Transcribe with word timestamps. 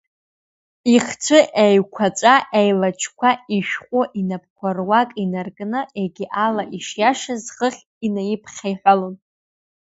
Ихцәы 0.93 1.39
еиқәаҵәа 1.63 2.35
еилачқәа 2.59 3.29
ишәҟәы 3.57 4.01
инапқәа 4.19 4.69
руак 4.77 5.09
инаркны 5.23 5.81
егьи 6.01 6.27
ала 6.45 6.63
ишиашаз 6.77 7.43
хыхь 7.55 7.81
инаԥхьаиҳәалон. 8.05 9.15